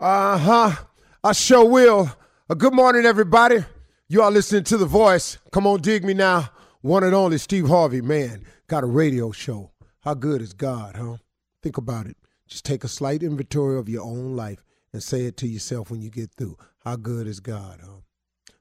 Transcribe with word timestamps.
Uh 0.00 0.38
huh. 0.38 0.72
I 1.22 1.32
sure 1.32 1.68
will. 1.68 2.10
Uh, 2.48 2.54
good 2.54 2.72
morning, 2.72 3.04
everybody. 3.04 3.58
You 4.08 4.22
are 4.22 4.30
listening 4.30 4.64
to 4.64 4.78
The 4.78 4.86
Voice. 4.86 5.36
Come 5.52 5.66
on, 5.66 5.82
dig 5.82 6.06
me 6.06 6.14
now. 6.14 6.48
One 6.80 7.04
and 7.04 7.14
only 7.14 7.36
Steve 7.36 7.68
Harvey, 7.68 8.00
man, 8.00 8.46
got 8.66 8.82
a 8.82 8.86
radio 8.86 9.30
show. 9.30 9.72
How 10.00 10.14
good 10.14 10.40
is 10.40 10.54
God, 10.54 10.96
huh? 10.96 11.18
Think 11.62 11.76
about 11.76 12.06
it. 12.06 12.16
Just 12.48 12.64
take 12.64 12.82
a 12.82 12.88
slight 12.88 13.22
inventory 13.22 13.78
of 13.78 13.90
your 13.90 14.02
own 14.02 14.34
life 14.34 14.64
and 14.94 15.02
say 15.02 15.26
it 15.26 15.36
to 15.36 15.46
yourself 15.46 15.90
when 15.90 16.00
you 16.00 16.08
get 16.08 16.30
through. 16.32 16.56
How 16.82 16.96
good 16.96 17.26
is 17.26 17.40
God, 17.40 17.80
huh? 17.84 18.00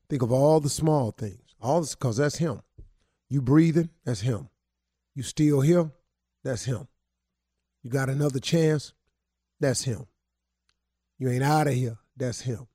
Think 0.10 0.22
of 0.22 0.34
all 0.34 0.60
the 0.60 0.70
small 0.70 1.12
things. 1.12 1.56
All 1.62 1.80
this, 1.80 1.96
because 1.96 2.18
that's 2.18 2.40
Him. 2.40 2.64
You 3.30 3.42
breathing, 3.42 3.92
that's 4.04 4.20
Him. 4.20 4.50
You 5.16 5.24
still 5.24 5.62
here, 5.62 5.90
that's 6.44 6.66
Him. 6.66 6.90
You 7.82 7.92
got 7.92 8.10
another 8.10 8.42
chance, 8.42 8.92
that's 9.62 9.84
Him. 9.86 10.06
You 11.20 11.30
ain't 11.30 11.44
out 11.44 11.68
of 11.68 11.74
here, 11.74 11.98
that's 12.16 12.42
Him. 12.42 12.68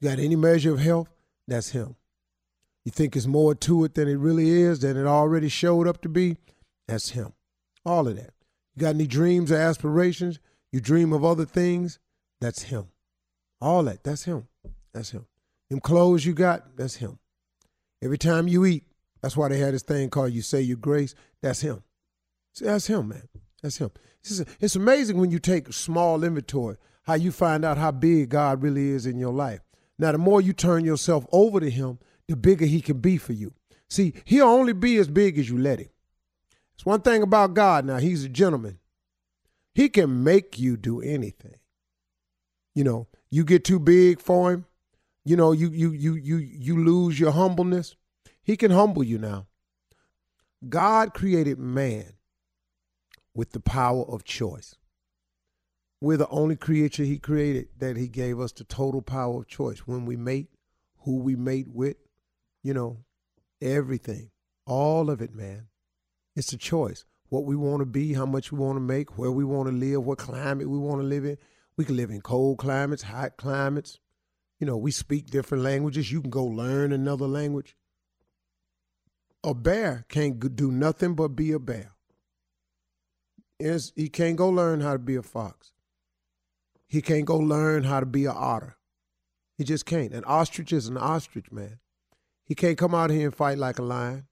You 0.00 0.08
got 0.08 0.20
any 0.20 0.36
measure 0.36 0.72
of 0.72 0.78
health, 0.78 1.12
that's 1.48 1.70
Him. 1.70 1.96
You 2.84 2.92
think 2.92 3.16
it's 3.16 3.26
more 3.26 3.54
to 3.56 3.84
it 3.84 3.94
than 3.94 4.08
it 4.08 4.14
really 4.14 4.48
is, 4.48 4.78
than 4.78 4.96
it 4.96 5.06
already 5.06 5.48
showed 5.48 5.88
up 5.88 6.00
to 6.02 6.08
be, 6.08 6.36
that's 6.86 7.10
Him. 7.10 7.32
All 7.84 8.06
of 8.06 8.16
that. 8.16 8.30
You 8.74 8.82
got 8.82 8.94
any 8.94 9.08
dreams 9.08 9.50
or 9.50 9.56
aspirations? 9.56 10.38
You 10.70 10.80
dream 10.80 11.12
of 11.12 11.24
other 11.24 11.44
things, 11.44 11.98
that's 12.40 12.62
Him. 12.62 12.86
All 13.60 13.82
that, 13.82 14.04
that's 14.04 14.24
Him. 14.24 14.46
That's 14.94 15.10
Him. 15.10 15.26
Them 15.68 15.80
clothes 15.80 16.24
you 16.24 16.32
got, 16.32 16.76
that's 16.76 16.96
Him. 16.96 17.18
Every 18.00 18.18
time 18.18 18.46
you 18.46 18.64
eat, 18.64 18.84
that's 19.20 19.36
why 19.36 19.48
they 19.48 19.58
had 19.58 19.74
this 19.74 19.82
thing 19.82 20.08
called 20.08 20.32
you 20.32 20.42
say 20.42 20.60
your 20.60 20.76
grace, 20.76 21.16
that's 21.42 21.62
Him. 21.62 21.82
See, 22.54 22.64
that's 22.64 22.86
Him, 22.86 23.08
man. 23.08 23.28
That's 23.60 23.78
Him. 23.78 23.90
It's 24.60 24.76
amazing 24.76 25.16
when 25.16 25.32
you 25.32 25.40
take 25.40 25.72
small 25.72 26.22
inventory 26.22 26.76
how 27.08 27.14
you 27.14 27.32
find 27.32 27.64
out 27.64 27.78
how 27.78 27.90
big 27.90 28.28
God 28.28 28.62
really 28.62 28.90
is 28.90 29.06
in 29.06 29.18
your 29.18 29.32
life. 29.32 29.60
Now, 29.98 30.12
the 30.12 30.18
more 30.18 30.42
you 30.42 30.52
turn 30.52 30.84
yourself 30.84 31.26
over 31.32 31.58
to 31.58 31.70
Him, 31.70 31.98
the 32.28 32.36
bigger 32.36 32.66
He 32.66 32.82
can 32.82 32.98
be 32.98 33.16
for 33.16 33.32
you. 33.32 33.54
See, 33.88 34.12
He'll 34.26 34.46
only 34.46 34.74
be 34.74 34.98
as 34.98 35.08
big 35.08 35.38
as 35.38 35.48
you 35.48 35.56
let 35.56 35.80
Him. 35.80 35.88
It's 36.74 36.84
one 36.84 37.00
thing 37.00 37.22
about 37.22 37.54
God 37.54 37.86
now, 37.86 37.96
He's 37.96 38.24
a 38.24 38.28
gentleman. 38.28 38.78
He 39.74 39.88
can 39.88 40.22
make 40.22 40.58
you 40.58 40.76
do 40.76 41.00
anything. 41.00 41.56
You 42.74 42.84
know, 42.84 43.06
you 43.30 43.42
get 43.42 43.64
too 43.64 43.78
big 43.78 44.20
for 44.20 44.52
Him, 44.52 44.66
you 45.24 45.36
know, 45.36 45.52
you 45.52 45.70
you 45.70 45.92
you 45.92 46.14
you 46.14 46.36
you 46.36 46.84
lose 46.84 47.18
your 47.18 47.32
humbleness. 47.32 47.96
He 48.42 48.54
can 48.54 48.70
humble 48.70 49.02
you 49.02 49.16
now. 49.16 49.46
God 50.68 51.14
created 51.14 51.58
man 51.58 52.14
with 53.34 53.52
the 53.52 53.60
power 53.60 54.04
of 54.04 54.24
choice. 54.24 54.77
We're 56.00 56.16
the 56.16 56.28
only 56.28 56.56
creature 56.56 57.02
he 57.02 57.18
created 57.18 57.68
that 57.78 57.96
he 57.96 58.06
gave 58.06 58.38
us 58.38 58.52
the 58.52 58.64
total 58.64 59.02
power 59.02 59.40
of 59.40 59.48
choice. 59.48 59.80
When 59.80 60.04
we 60.04 60.16
mate, 60.16 60.48
who 61.00 61.18
we 61.18 61.34
mate 61.34 61.68
with, 61.68 61.96
you 62.62 62.72
know, 62.72 62.98
everything. 63.60 64.30
All 64.64 65.10
of 65.10 65.20
it, 65.20 65.34
man. 65.34 65.66
It's 66.36 66.52
a 66.52 66.56
choice. 66.56 67.04
What 67.30 67.44
we 67.44 67.56
want 67.56 67.80
to 67.80 67.86
be, 67.86 68.14
how 68.14 68.26
much 68.26 68.52
we 68.52 68.58
want 68.58 68.76
to 68.76 68.80
make, 68.80 69.18
where 69.18 69.32
we 69.32 69.44
want 69.44 69.68
to 69.68 69.74
live, 69.74 70.04
what 70.04 70.18
climate 70.18 70.68
we 70.68 70.78
want 70.78 71.00
to 71.00 71.06
live 71.06 71.24
in. 71.24 71.36
We 71.76 71.84
can 71.84 71.96
live 71.96 72.10
in 72.10 72.20
cold 72.20 72.58
climates, 72.58 73.02
hot 73.02 73.36
climates. 73.36 73.98
You 74.60 74.66
know, 74.66 74.76
we 74.76 74.90
speak 74.90 75.26
different 75.26 75.64
languages. 75.64 76.12
You 76.12 76.20
can 76.20 76.30
go 76.30 76.44
learn 76.44 76.92
another 76.92 77.26
language. 77.26 77.76
A 79.44 79.54
bear 79.54 80.04
can't 80.08 80.38
do 80.56 80.70
nothing 80.70 81.14
but 81.14 81.28
be 81.28 81.52
a 81.52 81.58
bear. 81.58 81.92
he 83.60 84.08
can't 84.08 84.36
go 84.36 84.48
learn 84.48 84.80
how 84.80 84.92
to 84.92 84.98
be 84.98 85.16
a 85.16 85.22
fox. 85.22 85.72
He 86.88 87.02
can't 87.02 87.26
go 87.26 87.36
learn 87.36 87.84
how 87.84 88.00
to 88.00 88.06
be 88.06 88.24
an 88.24 88.34
otter. 88.34 88.76
He 89.56 89.64
just 89.64 89.86
can't. 89.86 90.12
An 90.12 90.24
ostrich 90.24 90.72
is 90.72 90.88
an 90.88 90.96
ostrich, 90.96 91.52
man. 91.52 91.80
He 92.44 92.54
can't 92.54 92.78
come 92.78 92.94
out 92.94 93.10
here 93.10 93.26
and 93.26 93.34
fight 93.34 93.58
like 93.58 93.78
a 93.78 93.82
lion. 93.82 94.26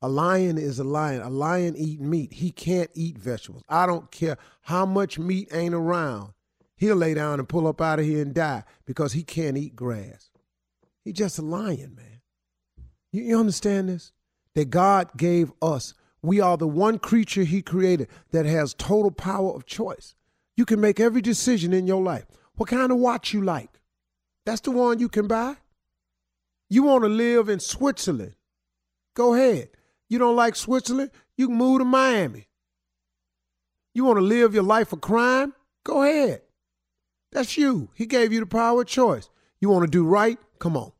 A 0.00 0.08
lion 0.08 0.58
is 0.58 0.78
a 0.78 0.84
lion. 0.84 1.22
A 1.22 1.30
lion 1.30 1.74
eat 1.76 2.00
meat. 2.00 2.34
He 2.34 2.50
can't 2.50 2.90
eat 2.94 3.18
vegetables. 3.18 3.62
I 3.68 3.86
don't 3.86 4.10
care 4.10 4.36
how 4.62 4.86
much 4.86 5.18
meat 5.18 5.48
ain't 5.52 5.74
around. 5.74 6.34
He'll 6.76 6.96
lay 6.96 7.14
down 7.14 7.38
and 7.38 7.48
pull 7.48 7.66
up 7.66 7.80
out 7.80 7.98
of 7.98 8.04
here 8.04 8.22
and 8.22 8.34
die 8.34 8.64
because 8.84 9.12
he 9.14 9.22
can't 9.22 9.56
eat 9.56 9.74
grass. 9.74 10.30
He's 11.04 11.14
just 11.14 11.38
a 11.38 11.42
lion, 11.42 11.94
man. 11.96 12.20
You, 13.12 13.22
you 13.22 13.38
understand 13.38 13.88
this? 13.88 14.12
That 14.54 14.70
God 14.70 15.16
gave 15.16 15.52
us. 15.62 15.94
We 16.22 16.40
are 16.40 16.56
the 16.56 16.68
one 16.68 16.98
creature 16.98 17.44
he 17.44 17.62
created 17.62 18.08
that 18.30 18.46
has 18.46 18.74
total 18.74 19.10
power 19.10 19.54
of 19.54 19.66
choice. 19.66 20.14
You 20.56 20.64
can 20.64 20.80
make 20.80 21.00
every 21.00 21.20
decision 21.20 21.72
in 21.72 21.86
your 21.86 22.02
life. 22.02 22.26
What 22.56 22.68
kind 22.68 22.92
of 22.92 22.98
watch 22.98 23.32
you 23.32 23.42
like? 23.42 23.80
That's 24.46 24.60
the 24.60 24.70
one 24.70 24.98
you 24.98 25.08
can 25.08 25.26
buy. 25.26 25.56
You 26.68 26.84
want 26.84 27.04
to 27.04 27.08
live 27.08 27.48
in 27.48 27.60
Switzerland? 27.60 28.34
Go 29.14 29.34
ahead. 29.34 29.70
You 30.08 30.18
don't 30.18 30.36
like 30.36 30.56
Switzerland? 30.56 31.10
You 31.36 31.48
can 31.48 31.56
move 31.56 31.80
to 31.80 31.84
Miami. 31.84 32.48
You 33.94 34.04
want 34.04 34.18
to 34.18 34.24
live 34.24 34.54
your 34.54 34.62
life 34.62 34.92
of 34.92 35.00
crime? 35.00 35.54
Go 35.84 36.02
ahead. 36.02 36.42
That's 37.32 37.56
you. 37.56 37.90
He 37.94 38.06
gave 38.06 38.32
you 38.32 38.40
the 38.40 38.46
power 38.46 38.82
of 38.82 38.86
choice. 38.86 39.28
You 39.60 39.68
want 39.68 39.84
to 39.84 39.90
do 39.90 40.04
right? 40.04 40.38
Come 40.58 40.76
on. 40.76 40.92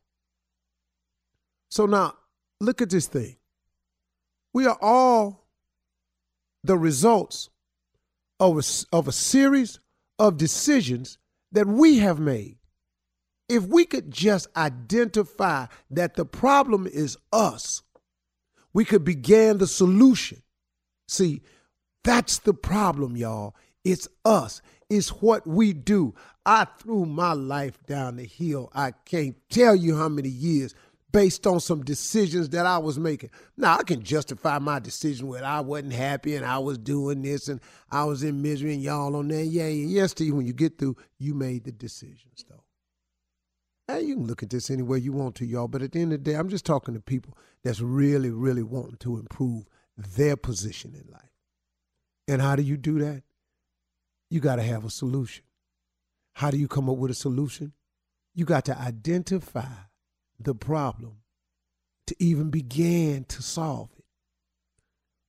So 1.69 1.85
now, 1.85 2.15
look 2.59 2.81
at 2.81 2.89
this 2.89 3.07
thing. 3.07 3.37
We 4.53 4.65
are 4.65 4.77
all 4.81 5.45
the 6.63 6.77
results 6.77 7.49
of 8.39 8.57
a, 8.57 8.95
of 8.95 9.07
a 9.07 9.11
series 9.11 9.79
of 10.19 10.37
decisions 10.37 11.17
that 11.51 11.67
we 11.67 11.99
have 11.99 12.19
made. 12.19 12.57
If 13.47 13.63
we 13.63 13.85
could 13.85 14.11
just 14.11 14.47
identify 14.57 15.67
that 15.91 16.15
the 16.15 16.25
problem 16.25 16.87
is 16.87 17.17
us, 17.31 17.83
we 18.73 18.85
could 18.85 19.03
begin 19.05 19.59
the 19.59 19.67
solution. 19.67 20.41
See, 21.07 21.41
that's 22.03 22.39
the 22.39 22.53
problem, 22.53 23.15
y'all. 23.15 23.55
It's 23.83 24.07
us. 24.25 24.61
It's 24.89 25.09
what 25.09 25.45
we 25.45 25.73
do. 25.73 26.15
I 26.45 26.65
threw 26.65 27.05
my 27.05 27.33
life 27.33 27.79
down 27.85 28.17
the 28.17 28.25
hill. 28.25 28.71
I 28.73 28.91
can't 28.91 29.35
tell 29.49 29.75
you 29.75 29.95
how 29.97 30.09
many 30.09 30.29
years 30.29 30.75
based 31.15 31.47
on 31.47 31.61
some 31.61 31.81
decisions 31.81 32.49
that 32.49 32.65
I 32.65 32.77
was 32.77 32.99
making. 32.99 33.29
Now 33.55 33.77
I 33.77 33.83
can 33.83 34.03
justify 34.03 34.59
my 34.59 34.79
decision 34.79 35.29
when 35.29 35.45
I 35.45 35.61
wasn't 35.61 35.93
happy 35.93 36.35
and 36.35 36.45
I 36.45 36.57
was 36.57 36.77
doing 36.77 37.21
this 37.21 37.47
and 37.47 37.61
I 37.89 38.03
was 38.03 38.21
in 38.21 38.41
misery 38.41 38.73
and 38.73 38.83
y'all 38.83 39.15
on 39.15 39.29
there. 39.29 39.41
Yeah, 39.41 39.67
yeah, 39.67 40.01
yes, 40.01 40.11
Steve, 40.11 40.33
when 40.33 40.45
you 40.45 40.51
get 40.51 40.77
through, 40.77 40.97
you 41.17 41.33
made 41.33 41.63
the 41.63 41.71
decisions 41.71 42.43
though. 42.49 42.65
Hey, 43.87 44.01
you 44.01 44.15
can 44.15 44.27
look 44.27 44.43
at 44.43 44.49
this 44.49 44.69
any 44.69 44.83
way 44.83 44.99
you 44.99 45.13
want 45.13 45.35
to, 45.35 45.45
y'all, 45.45 45.69
but 45.69 45.81
at 45.81 45.93
the 45.93 46.01
end 46.01 46.11
of 46.11 46.21
the 46.21 46.31
day, 46.31 46.37
I'm 46.37 46.49
just 46.49 46.65
talking 46.65 46.95
to 46.95 46.99
people 46.99 47.37
that's 47.63 47.79
really, 47.79 48.31
really 48.31 48.63
wanting 48.63 48.97
to 48.97 49.17
improve 49.17 49.67
their 49.95 50.35
position 50.35 50.95
in 50.95 51.09
life. 51.13 51.31
And 52.27 52.41
how 52.41 52.57
do 52.57 52.61
you 52.61 52.75
do 52.75 52.99
that? 52.99 53.23
You 54.29 54.41
got 54.41 54.57
to 54.57 54.63
have 54.63 54.83
a 54.83 54.89
solution. 54.89 55.45
How 56.33 56.51
do 56.51 56.57
you 56.57 56.67
come 56.67 56.89
up 56.89 56.97
with 56.97 57.11
a 57.11 57.15
solution? 57.15 57.71
You 58.33 58.43
got 58.43 58.65
to 58.65 58.77
identify 58.77 59.67
the 60.39 60.55
problem 60.55 61.17
to 62.07 62.15
even 62.19 62.49
begin 62.49 63.23
to 63.25 63.41
solve 63.41 63.89
it. 63.97 64.05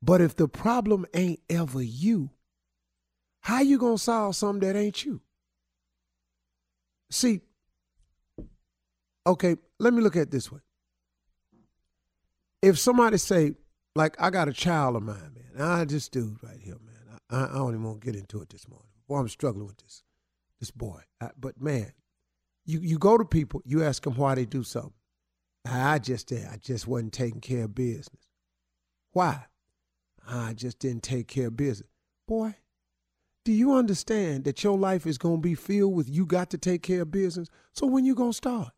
But 0.02 0.20
if 0.20 0.36
the 0.36 0.48
problem 0.48 1.06
ain't 1.14 1.40
ever 1.48 1.82
you, 1.82 2.30
how 3.40 3.60
you 3.60 3.78
gonna 3.78 3.98
solve 3.98 4.36
something 4.36 4.66
that 4.66 4.78
ain't 4.78 5.04
you? 5.04 5.20
See, 7.10 7.40
okay, 9.26 9.56
let 9.78 9.94
me 9.94 10.02
look 10.02 10.16
at 10.16 10.30
this 10.30 10.50
way. 10.50 10.60
If 12.62 12.78
somebody 12.78 13.18
say, 13.18 13.54
like, 13.94 14.20
I 14.20 14.30
got 14.30 14.48
a 14.48 14.52
child 14.52 14.96
of 14.96 15.02
mine, 15.02 15.34
man, 15.34 15.66
I 15.66 15.84
just 15.84 16.12
do 16.12 16.36
right 16.42 16.58
here, 16.60 16.76
man. 16.84 17.20
I, 17.30 17.44
I 17.44 17.58
don't 17.58 17.70
even 17.70 17.84
want 17.84 18.00
to 18.00 18.06
get 18.06 18.16
into 18.16 18.42
it 18.42 18.50
this 18.50 18.68
morning. 18.68 18.88
Boy, 19.08 19.18
I'm 19.18 19.28
struggling 19.28 19.66
with 19.66 19.78
this, 19.78 20.02
this 20.58 20.70
boy. 20.70 21.00
I, 21.20 21.30
but 21.38 21.60
man, 21.60 21.92
you 22.66 22.80
you 22.80 22.98
go 22.98 23.16
to 23.16 23.24
people, 23.24 23.62
you 23.64 23.82
ask 23.82 24.02
them 24.02 24.16
why 24.16 24.34
they 24.34 24.44
do 24.44 24.62
something. 24.62 24.92
I 25.64 25.98
just 25.98 26.28
did. 26.28 26.46
I 26.46 26.56
just 26.56 26.86
wasn't 26.86 27.12
taking 27.12 27.40
care 27.40 27.64
of 27.64 27.74
business. 27.74 28.26
Why? 29.12 29.46
I 30.28 30.52
just 30.52 30.78
didn't 30.78 31.02
take 31.02 31.28
care 31.28 31.48
of 31.48 31.56
business. 31.56 31.88
Boy, 32.28 32.56
do 33.44 33.52
you 33.52 33.74
understand 33.74 34.44
that 34.44 34.62
your 34.62 34.76
life 34.76 35.06
is 35.06 35.18
gonna 35.18 35.38
be 35.38 35.54
filled 35.54 35.94
with 35.94 36.08
you 36.08 36.26
got 36.26 36.50
to 36.50 36.58
take 36.58 36.82
care 36.82 37.02
of 37.02 37.10
business? 37.10 37.48
So 37.72 37.86
when 37.86 38.04
you 38.04 38.14
gonna 38.14 38.32
start? 38.32 38.72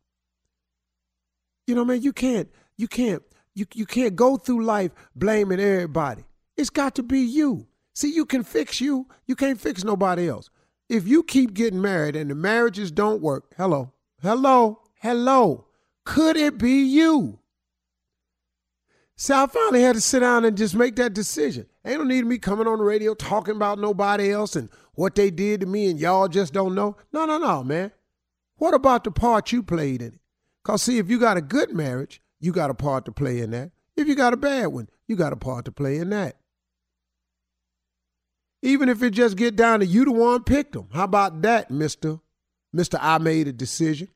You 1.67 1.75
know, 1.75 1.85
man, 1.85 2.03
you 2.03 2.13
can't 2.13 2.49
you 2.77 2.89
can't 2.89 3.23
you 3.55 3.67
you 3.75 3.87
can't 3.87 4.15
go 4.15 4.37
through 4.37 4.65
life 4.65 4.93
blaming 5.15 5.61
everybody. 5.61 6.25
It's 6.57 6.71
got 6.71 6.95
to 6.97 7.03
be 7.03 7.21
you. 7.21 7.67
See, 7.95 8.13
you 8.13 8.27
can 8.27 8.45
fix 8.45 8.81
you. 8.81 9.09
You 9.27 9.35
can't 9.35 9.61
fix 9.61 9.85
nobody 9.85 10.29
else. 10.29 10.51
If 10.89 11.07
you 11.07 11.23
keep 11.23 11.53
getting 11.53 11.83
married 11.83 12.17
and 12.17 12.31
the 12.31 12.35
marriages 12.35 12.91
don't 12.91 13.21
work, 13.21 13.53
hello, 13.57 13.93
hello, 14.23 14.81
hello, 15.01 15.67
could 16.05 16.37
it 16.37 16.57
be 16.57 16.83
you? 16.83 17.41
See, 19.17 19.35
I 19.35 19.47
finally 19.49 19.83
had 19.83 19.97
to 19.97 20.01
sit 20.01 20.21
down 20.21 20.45
and 20.45 20.57
just 20.57 20.75
make 20.75 20.97
that 20.97 21.13
decision. 21.13 21.67
Ain't 21.85 21.99
no 21.99 22.05
need 22.05 22.25
me 22.25 22.39
coming 22.39 22.67
on 22.67 22.79
the 22.79 22.85
radio 22.85 23.15
talking 23.15 23.57
about 23.57 23.79
nobody 23.79 24.33
else 24.33 24.57
and 24.57 24.71
what 24.95 25.15
they 25.15 25.31
did 25.31 25.61
to 25.61 25.67
me 25.67 25.91
and 25.91 25.99
y'all 25.99 26.29
just 26.29 26.53
don't 26.53 26.75
know. 26.75 26.97
No, 27.13 27.27
no, 27.27 27.37
no, 27.37 27.63
man. 27.63 27.93
What 28.57 28.75
about 28.75 29.05
the 29.05 29.11
part 29.11 29.53
you 29.53 29.63
played 29.63 30.01
in 30.01 30.15
it? 30.15 30.21
Because, 30.63 30.83
see, 30.83 30.99
if 30.99 31.11
you 31.11 31.19
got 31.19 31.37
a 31.37 31.43
good 31.43 31.75
marriage, 31.75 32.23
you 32.41 32.53
got 32.53 32.71
a 32.71 32.75
part 32.75 33.05
to 33.05 33.13
play 33.13 33.41
in 33.41 33.51
that. 33.51 33.73
If 33.97 34.09
you 34.09 34.15
got 34.15 34.33
a 34.33 34.39
bad 34.39 34.67
one, 34.69 34.89
you 35.07 35.17
got 35.17 35.33
a 35.33 35.37
part 35.37 35.65
to 35.67 35.73
play 35.73 35.99
in 35.99 36.11
that. 36.11 36.37
Even 38.63 38.89
if 38.89 39.03
it 39.03 39.11
just 39.11 39.37
get 39.37 39.57
down 39.57 39.81
to 39.81 39.87
you 39.87 40.05
the 40.05 40.13
one 40.13 40.43
picked 40.43 40.73
them. 40.73 40.89
How 40.93 41.05
about 41.05 41.43
that, 41.43 41.71
Mr. 41.71 42.21
Mr. 42.75 42.99
I 43.01 43.19
made 43.19 43.49
a 43.49 43.53
decision? 43.53 44.09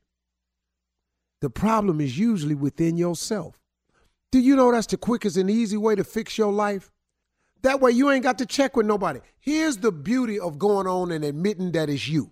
The 1.41 1.49
problem 1.49 1.99
is 1.99 2.17
usually 2.17 2.55
within 2.55 2.97
yourself. 2.97 3.59
Do 4.31 4.39
you 4.39 4.55
know 4.55 4.71
that's 4.71 4.87
the 4.87 4.97
quickest 4.97 5.37
and 5.37 5.49
easy 5.49 5.77
way 5.77 5.95
to 5.95 6.03
fix 6.03 6.37
your 6.37 6.51
life? 6.51 6.91
That 7.61 7.79
way 7.79 7.91
you 7.91 8.11
ain't 8.11 8.23
got 8.23 8.37
to 8.39 8.45
check 8.45 8.75
with 8.75 8.85
nobody. 8.85 9.19
Here's 9.39 9.77
the 9.77 9.91
beauty 9.91 10.39
of 10.39 10.59
going 10.59 10.87
on 10.87 11.11
and 11.11 11.23
admitting 11.23 11.71
that 11.73 11.89
it's 11.89 12.07
you. 12.07 12.31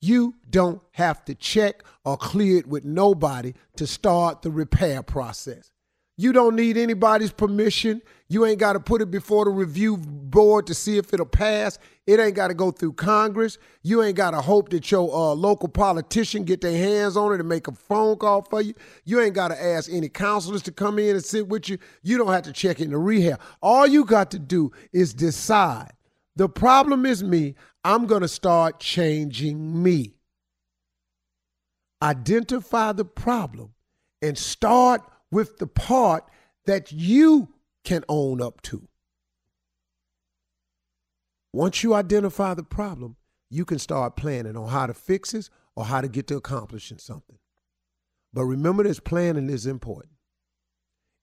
You 0.00 0.34
don't 0.48 0.80
have 0.92 1.24
to 1.26 1.34
check 1.34 1.84
or 2.04 2.16
clear 2.16 2.58
it 2.58 2.66
with 2.66 2.84
nobody 2.84 3.52
to 3.76 3.86
start 3.86 4.42
the 4.42 4.50
repair 4.50 5.02
process. 5.02 5.70
You 6.20 6.34
don't 6.34 6.54
need 6.54 6.76
anybody's 6.76 7.32
permission. 7.32 8.02
You 8.28 8.44
ain't 8.44 8.58
got 8.58 8.74
to 8.74 8.80
put 8.80 9.00
it 9.00 9.10
before 9.10 9.46
the 9.46 9.50
review 9.50 9.96
board 9.96 10.66
to 10.66 10.74
see 10.74 10.98
if 10.98 11.14
it'll 11.14 11.24
pass. 11.24 11.78
It 12.06 12.20
ain't 12.20 12.34
got 12.34 12.48
to 12.48 12.54
go 12.54 12.70
through 12.70 12.92
Congress. 12.92 13.56
You 13.82 14.02
ain't 14.02 14.18
got 14.18 14.32
to 14.32 14.42
hope 14.42 14.68
that 14.68 14.90
your 14.90 15.10
uh, 15.10 15.32
local 15.32 15.70
politician 15.70 16.44
get 16.44 16.60
their 16.60 16.76
hands 16.76 17.16
on 17.16 17.32
it 17.32 17.40
and 17.40 17.48
make 17.48 17.68
a 17.68 17.72
phone 17.72 18.18
call 18.18 18.42
for 18.42 18.60
you. 18.60 18.74
You 19.06 19.18
ain't 19.22 19.34
got 19.34 19.48
to 19.48 19.64
ask 19.64 19.90
any 19.90 20.10
counselors 20.10 20.60
to 20.64 20.72
come 20.72 20.98
in 20.98 21.16
and 21.16 21.24
sit 21.24 21.48
with 21.48 21.70
you. 21.70 21.78
You 22.02 22.18
don't 22.18 22.32
have 22.32 22.42
to 22.42 22.52
check 22.52 22.80
into 22.80 22.98
rehab. 22.98 23.40
All 23.62 23.86
you 23.86 24.04
got 24.04 24.30
to 24.32 24.38
do 24.38 24.72
is 24.92 25.14
decide. 25.14 25.92
The 26.36 26.50
problem 26.50 27.06
is 27.06 27.24
me. 27.24 27.54
I'm 27.82 28.04
going 28.04 28.20
to 28.20 28.28
start 28.28 28.78
changing 28.78 29.82
me. 29.82 30.16
Identify 32.02 32.92
the 32.92 33.06
problem 33.06 33.72
and 34.20 34.36
start 34.36 35.00
with 35.30 35.58
the 35.58 35.66
part 35.66 36.24
that 36.66 36.92
you 36.92 37.48
can 37.84 38.04
own 38.08 38.42
up 38.42 38.60
to. 38.62 38.88
Once 41.52 41.82
you 41.82 41.94
identify 41.94 42.54
the 42.54 42.62
problem, 42.62 43.16
you 43.48 43.64
can 43.64 43.78
start 43.78 44.16
planning 44.16 44.56
on 44.56 44.68
how 44.68 44.86
to 44.86 44.94
fix 44.94 45.34
it 45.34 45.48
or 45.74 45.84
how 45.84 46.00
to 46.00 46.08
get 46.08 46.26
to 46.28 46.36
accomplishing 46.36 46.98
something. 46.98 47.38
But 48.32 48.44
remember 48.44 48.84
this 48.84 49.00
planning 49.00 49.50
is 49.50 49.66
important. 49.66 50.12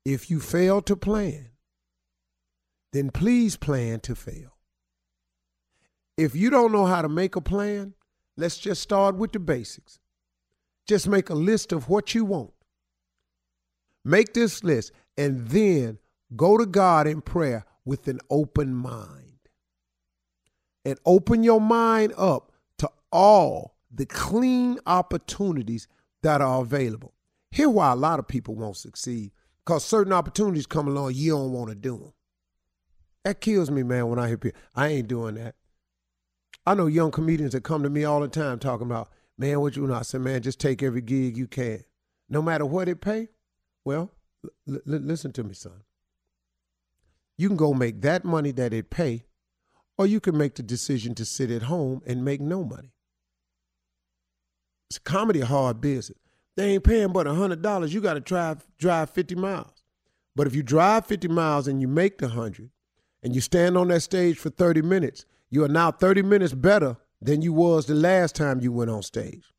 If 0.04 0.30
you 0.30 0.40
fail 0.40 0.82
to 0.84 0.96
plan, 0.96 1.52
then 2.92 3.12
please 3.12 3.56
plan 3.56 4.00
to 4.02 4.16
fail. 4.16 4.58
If 6.18 6.36
you 6.36 6.50
don't 6.50 6.72
know 6.72 6.86
how 6.86 7.02
to 7.02 7.10
make 7.10 7.36
a 7.36 7.42
plan, 7.42 7.94
let's 8.36 8.58
just 8.58 8.82
start 8.82 9.16
with 9.16 9.32
the 9.32 9.40
basics. 9.40 10.00
Just 10.88 11.08
make 11.08 11.30
a 11.30 11.36
list 11.36 11.72
of 11.72 11.90
what 11.90 12.16
you 12.16 12.26
want. 12.26 12.52
Make 14.08 14.34
this 14.34 14.64
list 14.64 14.94
and 15.18 15.50
then 15.50 16.00
go 16.34 16.58
to 16.58 16.66
God 16.66 17.08
in 17.08 17.20
prayer 17.20 17.66
with 17.84 18.08
an 18.08 18.22
open 18.30 18.74
mind. 18.74 19.24
And 20.86 20.98
open 21.06 21.44
your 21.44 21.60
mind 21.60 22.14
up 22.18 22.54
to 22.78 22.90
all 23.12 23.76
the 23.94 24.06
clean 24.06 24.80
opportunities 24.86 25.90
that 26.24 26.40
are 26.40 26.62
available. 26.62 27.16
Here 27.52 27.70
why 27.70 27.92
a 27.92 27.98
lot 27.98 28.20
of 28.20 28.30
people 28.30 28.56
won't 28.56 28.78
succeed 28.78 29.32
because 29.66 29.84
certain 29.84 30.14
opportunities 30.14 30.66
come 30.66 30.88
along 30.88 31.12
you 31.14 31.34
don't 31.34 31.52
want 31.52 31.68
to 31.68 31.76
do 31.76 31.98
them. 31.98 32.14
That 33.26 33.42
kills 33.42 33.70
me, 33.70 33.84
man, 33.84 34.08
when 34.08 34.20
I 34.20 34.30
hear 34.30 34.38
people, 34.38 34.62
I 34.74 34.88
ain't 34.88 35.10
doing 35.10 35.36
that. 35.36 35.56
I 36.66 36.76
know 36.76 36.88
young 36.88 37.12
comedians 37.12 37.52
that 37.52 37.66
come 37.66 37.84
to 37.84 37.90
me 37.90 38.06
all 38.06 38.22
the 38.22 38.30
time 38.30 38.58
talking 38.60 38.88
about, 38.88 39.10
man, 39.38 39.60
what 39.60 39.76
you 39.76 39.86
know? 39.86 39.96
I 39.96 40.04
said, 40.04 40.22
man, 40.22 40.42
just 40.44 40.62
take 40.62 40.82
every 40.82 41.02
gig 41.02 41.36
you 41.36 41.48
can. 41.48 41.84
No 42.30 42.42
matter 42.42 42.66
what 42.66 42.88
it 42.88 43.02
pay, 43.02 43.28
well, 43.88 44.12
l- 44.68 44.82
listen 44.86 45.32
to 45.32 45.44
me, 45.46 45.54
son. 45.54 45.82
You 47.38 47.48
can 47.48 47.56
go 47.56 47.74
make 47.74 48.02
that 48.02 48.26
money 48.26 48.52
that 48.52 48.74
it 48.74 48.90
pay, 48.90 49.24
or 49.98 50.06
you 50.06 50.20
can 50.20 50.38
make 50.38 50.56
the 50.56 50.64
decision 50.64 51.16
to 51.16 51.24
sit 51.24 51.50
at 51.50 51.64
home 51.64 52.02
and 52.06 52.26
make 52.26 52.42
no 52.42 52.66
money. 52.66 52.92
It's 54.90 54.98
a 54.98 55.02
comedy 55.02 55.40
hard 55.40 55.80
business. 55.80 56.20
They 56.58 56.74
ain't 56.74 56.84
paying 56.84 57.14
but 57.14 57.28
hundred 57.28 57.62
dollars. 57.62 57.94
You 57.94 58.02
got 58.02 58.16
to 58.16 58.20
drive 58.20 58.68
drive 58.78 59.10
fifty 59.10 59.36
miles. 59.36 59.84
But 60.36 60.48
if 60.48 60.54
you 60.56 60.64
drive 60.64 61.06
fifty 61.06 61.30
miles 61.30 61.68
and 61.70 61.80
you 61.80 61.88
make 61.88 62.18
the 62.18 62.28
hundred, 62.28 62.72
and 63.24 63.34
you 63.34 63.40
stand 63.40 63.78
on 63.78 63.88
that 63.88 64.02
stage 64.02 64.38
for 64.38 64.50
thirty 64.50 64.82
minutes, 64.82 65.26
you 65.50 65.64
are 65.64 65.70
now 65.70 65.92
thirty 65.92 66.22
minutes 66.22 66.54
better 66.54 66.98
than 67.22 67.42
you 67.42 67.54
was 67.54 67.86
the 67.86 67.96
last 67.96 68.36
time 68.36 68.60
you 68.60 68.74
went 68.74 68.92
on 68.92 69.02
stage 69.02 69.54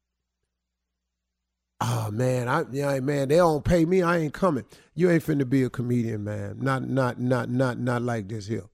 oh 1.81 2.11
man, 2.11 2.49
I 2.49 2.65
yeah, 2.71 2.99
man, 3.01 3.29
they 3.29 3.37
don't 3.37 3.65
pay 3.65 3.85
me, 3.85 4.03
I 4.03 4.19
ain't 4.19 4.35
coming. 4.35 4.65
You 4.95 5.11
ain't 5.11 5.25
finna 5.25 5.49
be 5.49 5.63
a 5.63 5.71
comedian, 5.71 6.25
man. 6.25 6.59
Not 6.61 6.89
not 6.89 7.21
not 7.21 7.49
not 7.51 7.79
not 7.79 8.03
like 8.03 8.29
this 8.29 8.47
here. 8.47 8.65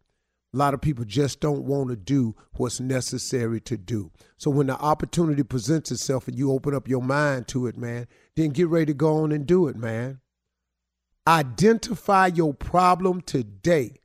A 0.52 0.56
lot 0.56 0.72
of 0.72 0.80
people 0.80 1.04
just 1.04 1.40
don't 1.40 1.64
want 1.64 1.90
to 1.90 1.96
do 1.96 2.36
what's 2.52 2.78
necessary 2.78 3.60
to 3.62 3.76
do. 3.76 4.12
So 4.36 4.50
when 4.50 4.68
the 4.68 4.78
opportunity 4.78 5.42
presents 5.42 5.90
itself 5.90 6.28
and 6.28 6.38
you 6.38 6.52
open 6.52 6.76
up 6.76 6.86
your 6.86 7.02
mind 7.02 7.48
to 7.48 7.66
it, 7.66 7.76
man, 7.76 8.06
then 8.36 8.50
get 8.50 8.68
ready 8.68 8.86
to 8.86 8.94
go 8.94 9.16
on 9.24 9.32
and 9.32 9.46
do 9.46 9.66
it, 9.66 9.74
man. 9.74 10.20
Identify 11.26 12.28
your 12.28 12.54
problem 12.54 13.20
today. 13.22 13.96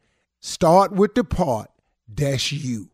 Start 0.41 0.91
with 0.91 1.13
the 1.13 1.23
part 1.23 1.69
that's 2.07 2.51
you. 2.51 2.89